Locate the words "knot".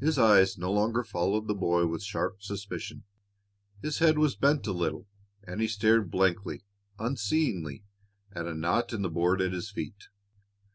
8.54-8.94